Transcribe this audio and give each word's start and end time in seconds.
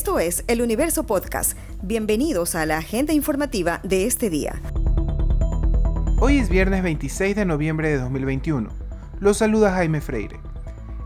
Esto 0.00 0.18
es 0.18 0.44
El 0.46 0.62
Universo 0.62 1.04
Podcast. 1.04 1.58
Bienvenidos 1.82 2.54
a 2.54 2.64
la 2.64 2.78
agenda 2.78 3.12
informativa 3.12 3.80
de 3.82 4.06
este 4.06 4.30
día. 4.30 4.58
Hoy 6.18 6.38
es 6.38 6.48
viernes 6.48 6.82
26 6.82 7.36
de 7.36 7.44
noviembre 7.44 7.90
de 7.90 7.98
2021. 7.98 8.70
Los 9.18 9.36
saluda 9.36 9.72
Jaime 9.72 10.00
Freire. 10.00 10.40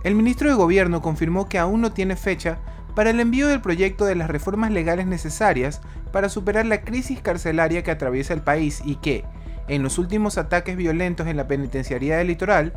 El 0.04 0.14
ministro 0.14 0.48
de 0.48 0.54
Gobierno 0.54 1.02
confirmó 1.02 1.48
que 1.48 1.58
aún 1.58 1.80
no 1.80 1.92
tiene 1.92 2.14
fecha 2.14 2.60
para 2.94 3.10
el 3.10 3.18
envío 3.18 3.48
del 3.48 3.60
proyecto 3.60 4.04
de 4.04 4.14
las 4.14 4.30
reformas 4.30 4.70
legales 4.70 5.08
necesarias 5.08 5.80
para 6.12 6.28
superar 6.28 6.64
la 6.64 6.82
crisis 6.82 7.20
carcelaria 7.20 7.82
que 7.82 7.90
atraviesa 7.90 8.32
el 8.32 8.42
país 8.42 8.80
y 8.84 8.94
que, 8.94 9.24
en 9.66 9.82
los 9.82 9.98
últimos 9.98 10.38
ataques 10.38 10.76
violentos 10.76 11.26
en 11.26 11.36
la 11.36 11.48
penitenciaría 11.48 12.16
del 12.16 12.28
litoral, 12.28 12.74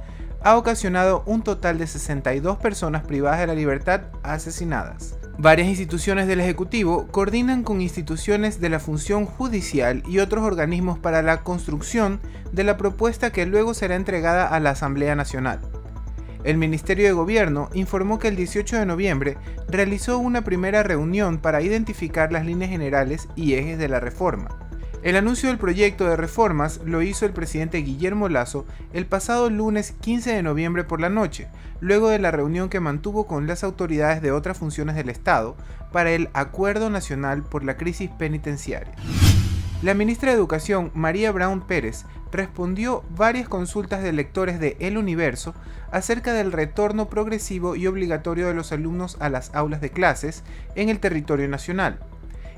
ha 0.48 0.55
ocasionado 0.55 1.23
un 1.25 1.41
total 1.41 1.77
de 1.77 1.88
62 1.88 2.57
personas 2.59 3.04
privadas 3.04 3.41
de 3.41 3.47
la 3.47 3.54
libertad 3.54 4.04
asesinadas. 4.23 5.18
Varias 5.38 5.68
instituciones 5.68 6.25
del 6.25 6.39
Ejecutivo 6.39 7.07
coordinan 7.07 7.64
con 7.64 7.82
instituciones 7.82 8.61
de 8.61 8.69
la 8.69 8.79
función 8.79 9.25
judicial 9.25 10.04
y 10.07 10.19
otros 10.19 10.46
organismos 10.46 11.00
para 11.00 11.21
la 11.21 11.43
construcción 11.43 12.21
de 12.54 12.64
la 12.64 12.78
propuesta 12.78 13.33
que 13.33 13.46
luego 13.46 13.74
será 13.74 13.96
entregada 13.96 14.47
a 14.47 14.61
la 14.61 14.69
Asamblea 14.69 15.15
Nacional. 15.15 15.60
El 16.46 16.55
Ministerio 16.55 17.07
de 17.07 17.11
Gobierno 17.11 17.68
informó 17.74 18.18
que 18.18 18.29
el 18.29 18.38
18 18.38 18.77
de 18.77 18.86
noviembre 18.86 19.38
realizó 19.68 20.18
una 20.18 20.46
primera 20.46 20.82
reunión 20.82 21.39
para 21.39 21.61
identificar 21.61 22.32
las 22.32 22.46
líneas 22.46 22.71
generales 22.71 23.27
y 23.36 23.55
ejes 23.55 23.77
de 23.77 23.89
la 23.89 24.00
reforma. 24.00 24.66
El 25.07 25.16
anuncio 25.16 25.47
del 25.47 25.57
proyecto 25.57 26.04
de 26.04 26.18
reformas 26.18 26.82
lo 26.84 27.02
hizo 27.02 27.25
el 27.25 27.32
presidente 27.32 27.78
Guillermo 27.78 28.28
Lazo 28.28 28.66
el 28.92 29.06
pasado 29.06 29.50
lunes 29.50 29.93
15 30.02 30.33
de 30.33 30.43
noviembre 30.43 30.83
por 30.83 31.00
la 31.00 31.07
noche, 31.07 31.47
luego 31.80 32.09
de 32.09 32.20
la 32.20 32.30
reunión 32.30 32.67
que 32.67 32.81
mantuvo 32.81 33.25
con 33.25 33.47
las 33.47 33.64
autoridades 33.64 34.22
de 34.22 34.33
otras 34.33 34.58
funciones 34.58 34.97
del 34.97 35.08
Estado 35.08 35.56
para 35.94 36.11
el 36.11 36.28
Acuerdo 36.33 36.89
Nacional 36.89 37.42
por 37.42 37.64
la 37.64 37.78
Crisis 37.78 38.09
Penitenciaria. 38.20 38.95
La 39.81 39.94
ministra 39.94 40.31
de 40.31 40.36
Educación, 40.36 40.91
María 40.94 41.31
Brown 41.31 41.66
Pérez, 41.66 42.03
respondió 42.33 43.05
varias 43.11 43.47
consultas 43.47 44.03
de 44.03 44.11
lectores 44.11 44.59
de 44.59 44.75
El 44.81 44.97
Universo 44.97 45.55
acerca 45.89 46.33
del 46.33 46.52
retorno 46.52 47.08
progresivo 47.08 47.77
y 47.77 47.88
obligatorio 47.88 48.47
de 48.47 48.55
los 48.55 48.73
alumnos 48.73 49.16
a 49.21 49.30
las 49.30 49.55
aulas 49.55 49.80
de 49.80 49.89
clases 49.89 50.44
en 50.75 50.89
el 50.89 50.99
territorio 50.99 51.47
nacional. 51.47 51.97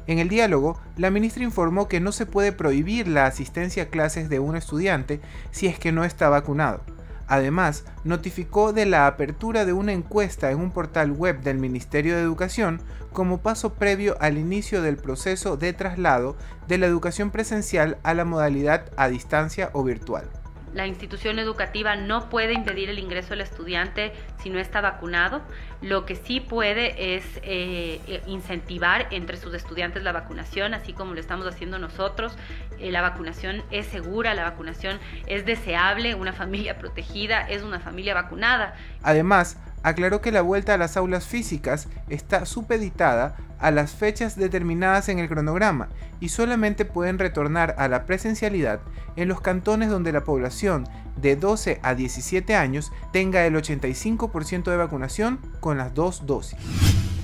En 0.10 0.18
el 0.18 0.28
diálogo, 0.28 0.82
la 0.98 1.12
ministra 1.12 1.44
informó 1.44 1.88
que 1.88 2.00
no 2.00 2.12
se 2.12 2.26
puede 2.26 2.52
prohibir 2.52 3.08
la 3.08 3.28
asistencia 3.28 3.84
a 3.84 3.90
clases 3.90 4.28
de 4.28 4.40
un 4.40 4.56
estudiante 4.56 5.22
si 5.52 5.68
es 5.68 5.78
que 5.78 5.92
no 5.92 6.04
está 6.04 6.30
vacunado. 6.30 6.82
Además, 7.28 7.86
notificó 8.04 8.74
de 8.74 8.88
la 8.88 9.06
apertura 9.06 9.66
de 9.66 9.74
una 9.74 9.94
encuesta 9.94 10.50
en 10.50 10.62
un 10.62 10.72
portal 10.72 11.12
web 11.12 11.42
del 11.42 11.60
Ministerio 11.60 12.16
de 12.16 12.24
Educación 12.24 12.82
como 13.14 13.38
paso 13.38 13.76
previo 13.76 14.18
al 14.20 14.40
inicio 14.40 14.82
del 14.82 14.98
proceso 14.98 15.58
de 15.58 15.74
traslado 15.74 16.36
de 16.68 16.80
la 16.80 16.88
educación 16.88 17.30
presencial 17.30 18.00
a 18.02 18.16
la 18.16 18.26
modalidad 18.26 18.90
a 18.98 19.10
distancia 19.10 19.70
o 19.74 19.84
virtual 19.84 20.28
la 20.74 20.88
institución 20.88 21.40
educativa 21.40 21.96
no 21.96 22.30
puede 22.30 22.54
impedir 22.54 22.90
el 22.90 23.00
ingreso 23.00 23.30
del 23.30 23.42
estudiante 23.42 24.14
si 24.42 24.50
no 24.50 24.60
está 24.60 24.82
vacunado. 24.82 25.42
Lo 25.82 26.06
que 26.06 26.16
sí 26.16 26.40
puede 26.40 27.16
es 27.16 27.24
eh, 27.38 28.02
eh, 28.08 28.22
incentivar 28.28 29.08
entre 29.12 29.38
sus 29.38 29.54
estudiantes 29.54 30.04
la 30.04 30.12
vacunación, 30.12 30.74
así 30.74 30.94
como 30.94 31.14
lo 31.14 31.20
estamos 31.20 31.48
haciendo 31.48 31.80
nosotros. 31.80 32.38
Eh, 32.80 32.92
la 32.92 33.02
vacunación 33.02 33.64
es 33.72 33.88
segura, 33.88 34.34
la 34.34 34.44
vacunación 34.44 35.00
es 35.28 35.46
deseable, 35.46 36.16
una 36.16 36.34
familia 36.34 36.78
protegida 36.80 37.42
es 37.50 37.64
una 37.64 37.80
familia 37.80 38.14
vacunada. 38.14 38.76
Además, 39.04 39.58
aclaró 39.84 40.22
que 40.22 40.32
la 40.32 40.42
vuelta 40.42 40.74
a 40.74 40.78
las 40.78 40.98
aulas 40.98 41.26
físicas 41.26 41.88
está 42.10 42.46
supeditada 42.46 43.36
a 43.60 43.72
las 43.72 43.92
fechas 43.92 44.36
determinadas 44.36 45.10
en 45.10 45.20
el 45.20 45.28
cronograma 45.28 45.90
y 46.20 46.30
solamente 46.30 46.86
pueden 46.86 47.20
retornar 47.20 47.76
a 47.78 47.88
la 47.88 48.06
presencialidad 48.06 48.80
en 49.16 49.28
los 49.28 49.42
cantones 49.42 49.90
donde 49.90 50.12
la 50.12 50.24
población 50.24 50.88
de 51.18 51.36
12 51.36 51.80
a 51.84 51.96
17 51.96 52.56
años 52.56 52.92
tenga 53.12 53.46
el 53.46 53.56
85% 53.56 54.72
de 54.72 54.78
vacunación 54.78 55.40
con 55.60 55.78
las 55.78 55.94
dos 55.94 56.26
dosis. 56.26 56.58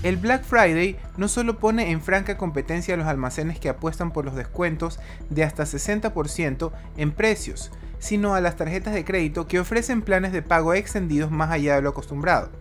El 0.05 0.17
Black 0.17 0.43
Friday 0.43 0.97
no 1.17 1.27
solo 1.27 1.57
pone 1.57 1.89
en 1.89 1.99
franca 1.99 2.37
competencia 2.37 2.93
a 2.93 2.97
los 2.97 3.07
almacenes 3.07 3.59
que 3.59 3.69
apuestan 3.69 4.11
por 4.11 4.23
los 4.23 4.35
descuentos 4.35 4.99
de 5.31 5.43
hasta 5.43 5.63
60% 5.63 6.71
en 6.95 7.11
precios, 7.11 7.71
sino 7.97 8.35
a 8.35 8.39
las 8.39 8.55
tarjetas 8.55 8.93
de 8.93 9.03
crédito 9.03 9.47
que 9.47 9.59
ofrecen 9.59 10.03
planes 10.03 10.31
de 10.31 10.43
pago 10.43 10.75
extendidos 10.75 11.31
más 11.31 11.49
allá 11.49 11.73
de 11.73 11.81
lo 11.81 11.89
acostumbrado. 11.89 12.51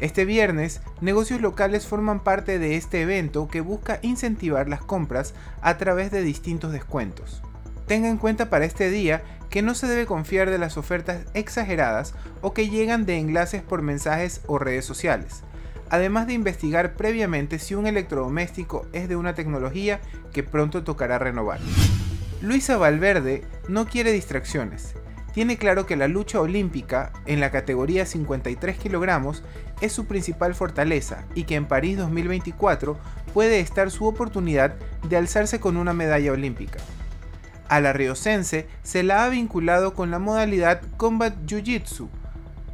Este 0.00 0.24
viernes, 0.24 0.80
negocios 1.00 1.40
locales 1.40 1.86
forman 1.86 2.24
parte 2.24 2.58
de 2.58 2.74
este 2.74 3.02
evento 3.02 3.46
que 3.46 3.60
busca 3.60 4.00
incentivar 4.02 4.68
las 4.68 4.82
compras 4.82 5.32
a 5.62 5.78
través 5.78 6.10
de 6.10 6.22
distintos 6.22 6.72
descuentos. 6.72 7.40
Tenga 7.86 8.08
en 8.08 8.18
cuenta 8.18 8.50
para 8.50 8.64
este 8.64 8.90
día 8.90 9.22
que 9.48 9.62
no 9.62 9.76
se 9.76 9.86
debe 9.86 10.06
confiar 10.06 10.50
de 10.50 10.58
las 10.58 10.76
ofertas 10.76 11.18
exageradas 11.34 12.14
o 12.40 12.52
que 12.52 12.68
llegan 12.68 13.06
de 13.06 13.18
enlaces 13.18 13.62
por 13.62 13.80
mensajes 13.80 14.40
o 14.48 14.58
redes 14.58 14.84
sociales, 14.84 15.44
además 15.90 16.26
de 16.26 16.34
investigar 16.34 16.94
previamente 16.94 17.58
si 17.58 17.74
un 17.74 17.86
electrodoméstico 17.86 18.86
es 18.92 19.08
de 19.08 19.16
una 19.16 19.34
tecnología 19.34 20.00
que 20.32 20.42
pronto 20.42 20.84
tocará 20.84 21.18
renovar. 21.18 21.60
Luisa 22.40 22.76
Valverde 22.76 23.42
no 23.68 23.86
quiere 23.86 24.12
distracciones. 24.12 24.94
Tiene 25.32 25.56
claro 25.56 25.84
que 25.84 25.96
la 25.96 26.06
lucha 26.06 26.40
olímpica 26.40 27.12
en 27.26 27.40
la 27.40 27.50
categoría 27.50 28.06
53 28.06 28.76
kilogramos 28.76 29.42
es 29.80 29.92
su 29.92 30.06
principal 30.06 30.54
fortaleza 30.54 31.24
y 31.34 31.44
que 31.44 31.56
en 31.56 31.66
París 31.66 31.98
2024 31.98 32.96
puede 33.32 33.58
estar 33.58 33.90
su 33.90 34.06
oportunidad 34.06 34.76
de 35.08 35.16
alzarse 35.16 35.58
con 35.58 35.76
una 35.76 35.92
medalla 35.92 36.32
olímpica. 36.32 36.78
A 37.68 37.80
la 37.80 37.92
riocense 37.92 38.68
se 38.82 39.02
la 39.02 39.24
ha 39.24 39.28
vinculado 39.28 39.94
con 39.94 40.10
la 40.12 40.20
modalidad 40.20 40.82
Combat 40.96 41.34
Jiu-Jitsu, 41.46 42.08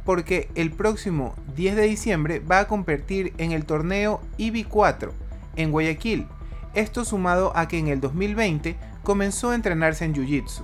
porque 0.05 0.49
el 0.55 0.71
próximo 0.71 1.35
10 1.55 1.75
de 1.75 1.83
diciembre 1.83 2.39
va 2.39 2.59
a 2.59 2.67
competir 2.67 3.33
en 3.37 3.51
el 3.51 3.65
torneo 3.65 4.21
IB4 4.37 5.11
en 5.55 5.71
Guayaquil, 5.71 6.27
esto 6.73 7.05
sumado 7.05 7.51
a 7.55 7.67
que 7.67 7.77
en 7.77 7.87
el 7.87 7.99
2020 7.99 8.77
comenzó 9.03 9.51
a 9.51 9.55
entrenarse 9.55 10.05
en 10.05 10.13
Jiu-Jitsu. 10.13 10.63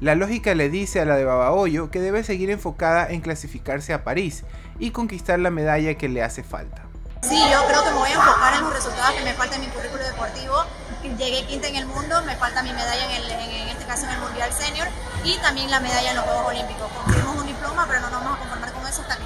La 0.00 0.14
lógica 0.14 0.54
le 0.54 0.68
dice 0.68 1.00
a 1.00 1.04
la 1.04 1.16
de 1.16 1.24
Babahoyo 1.24 1.90
que 1.90 2.00
debe 2.00 2.24
seguir 2.24 2.50
enfocada 2.50 3.08
en 3.08 3.20
clasificarse 3.20 3.92
a 3.92 4.02
París 4.02 4.44
y 4.78 4.90
conquistar 4.90 5.38
la 5.38 5.50
medalla 5.50 5.94
que 5.94 6.08
le 6.08 6.22
hace 6.22 6.42
falta. 6.42 6.82
Sí, 7.22 7.38
yo 7.38 7.64
creo 7.68 7.84
que 7.84 7.90
me 7.90 7.96
voy 7.96 8.10
a 8.10 8.14
enfocar 8.14 8.54
en 8.54 8.64
los 8.64 8.72
resultados 8.72 9.14
que 9.14 9.22
me 9.22 9.32
falta 9.34 9.54
en 9.54 9.60
mi 9.60 9.68
currículo 9.68 10.02
deportivo. 10.02 10.56
Llegué 11.18 11.46
quinta 11.46 11.68
en 11.68 11.76
el 11.76 11.86
mundo, 11.86 12.20
me 12.22 12.34
falta 12.34 12.64
mi 12.64 12.72
medalla 12.72 13.04
en, 13.04 13.22
el, 13.22 13.30
en, 13.30 13.68
este 13.68 13.84
caso 13.84 14.06
en 14.06 14.10
el 14.10 14.18
Mundial 14.18 14.52
Senior 14.52 14.88
y 15.22 15.36
también 15.38 15.70
la 15.70 15.78
medalla 15.78 16.10
en 16.10 16.16
los 16.16 16.24
Juegos 16.24 16.46
Olímpicos. 16.48 16.90
Conseguimos 17.04 17.36
un 17.36 17.46
diploma, 17.46 17.86
pero 17.86 18.00
no 18.00 18.10
nos 18.10 18.24
vamos 18.24 18.38
a 18.38 18.40
conformar 18.40 18.72
con 18.72 18.86
eso 18.88 19.02
hasta 19.02 19.16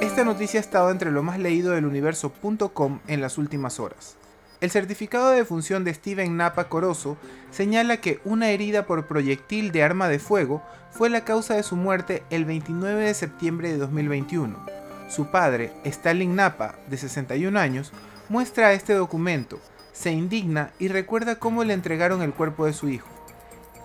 Esta 0.00 0.24
noticia 0.24 0.58
ha 0.58 0.62
estado 0.62 0.90
entre 0.90 1.10
lo 1.10 1.22
más 1.22 1.38
leído 1.38 1.72
del 1.72 1.86
universo.com 1.86 3.00
en 3.06 3.20
las 3.20 3.38
últimas 3.38 3.78
horas. 3.78 4.16
El 4.60 4.70
certificado 4.70 5.30
de 5.30 5.36
defunción 5.36 5.84
de 5.84 5.92
Steven 5.92 6.36
Napa 6.36 6.68
Corozo 6.68 7.18
señala 7.50 7.98
que 7.98 8.20
una 8.24 8.48
herida 8.48 8.86
por 8.86 9.06
proyectil 9.06 9.70
de 9.70 9.82
arma 9.82 10.08
de 10.08 10.18
fuego 10.18 10.62
fue 10.90 11.10
la 11.10 11.24
causa 11.24 11.54
de 11.54 11.62
su 11.62 11.76
muerte 11.76 12.22
el 12.30 12.46
29 12.46 13.04
de 13.04 13.14
septiembre 13.14 13.70
de 13.70 13.78
2021. 13.78 14.64
Su 15.08 15.26
padre, 15.26 15.72
Stalin 15.84 16.34
Napa, 16.34 16.74
de 16.88 16.96
61 16.96 17.58
años, 17.58 17.92
muestra 18.28 18.72
este 18.72 18.94
documento, 18.94 19.60
se 19.92 20.10
indigna 20.10 20.72
y 20.78 20.88
recuerda 20.88 21.36
cómo 21.36 21.62
le 21.64 21.74
entregaron 21.74 22.22
el 22.22 22.32
cuerpo 22.32 22.66
de 22.66 22.72
su 22.72 22.88
hijo. 22.88 23.08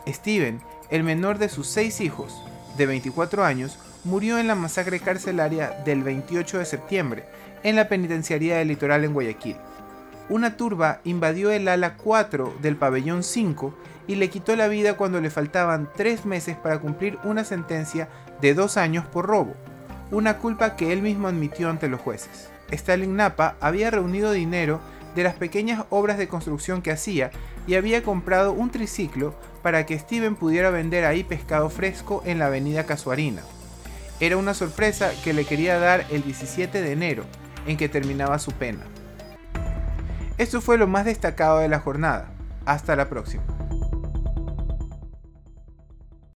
Steven, 0.07 0.61
el 0.89 1.03
menor 1.03 1.37
de 1.37 1.49
sus 1.49 1.67
seis 1.67 2.01
hijos, 2.01 2.33
de 2.77 2.85
24 2.85 3.43
años, 3.43 3.77
murió 4.03 4.37
en 4.37 4.47
la 4.47 4.55
masacre 4.55 4.99
carcelaria 4.99 5.71
del 5.85 6.03
28 6.03 6.59
de 6.59 6.65
septiembre 6.65 7.25
en 7.63 7.75
la 7.75 7.87
penitenciaría 7.87 8.57
del 8.57 8.69
litoral 8.69 9.03
en 9.03 9.13
Guayaquil 9.13 9.57
una 10.31 10.55
turba 10.55 11.01
invadió 11.03 11.51
el 11.51 11.67
ala 11.67 11.97
4 11.97 12.55
del 12.61 12.77
pabellón 12.77 13.21
5 13.21 13.73
y 14.07 14.15
le 14.15 14.29
quitó 14.29 14.55
la 14.55 14.69
vida 14.69 14.95
cuando 14.95 15.19
le 15.19 15.29
faltaban 15.29 15.89
tres 15.93 16.25
meses 16.25 16.55
para 16.55 16.79
cumplir 16.79 17.19
una 17.25 17.43
sentencia 17.43 18.07
de 18.39 18.53
dos 18.53 18.77
años 18.77 19.05
por 19.05 19.25
robo, 19.25 19.53
una 20.09 20.37
culpa 20.37 20.77
que 20.77 20.93
él 20.93 21.01
mismo 21.01 21.27
admitió 21.27 21.69
ante 21.69 21.89
los 21.89 21.99
jueces. 21.99 22.49
Stalin 22.71 23.17
Napa 23.17 23.57
había 23.59 23.91
reunido 23.91 24.31
dinero 24.31 24.79
de 25.15 25.23
las 25.23 25.35
pequeñas 25.35 25.83
obras 25.89 26.17
de 26.17 26.29
construcción 26.29 26.81
que 26.81 26.91
hacía 26.91 27.31
y 27.67 27.75
había 27.75 28.01
comprado 28.01 28.53
un 28.53 28.71
triciclo 28.71 29.35
para 29.61 29.85
que 29.85 29.99
Steven 29.99 30.35
pudiera 30.35 30.69
vender 30.69 31.03
ahí 31.03 31.25
pescado 31.25 31.69
fresco 31.69 32.23
en 32.25 32.39
la 32.39 32.45
avenida 32.45 32.85
Casuarina. 32.85 33.41
Era 34.21 34.37
una 34.37 34.53
sorpresa 34.53 35.11
que 35.23 35.33
le 35.33 35.45
quería 35.45 35.79
dar 35.79 36.05
el 36.11 36.21
17 36.21 36.79
de 36.79 36.91
enero, 36.91 37.23
en 37.65 37.75
que 37.75 37.89
terminaba 37.89 38.37
su 38.37 38.51
pena. 38.51 38.83
Esto 40.37 40.61
fue 40.61 40.77
lo 40.77 40.85
más 40.85 41.05
destacado 41.05 41.57
de 41.57 41.67
la 41.67 41.79
jornada. 41.79 42.29
Hasta 42.65 42.95
la 42.95 43.09
próxima. 43.09 43.43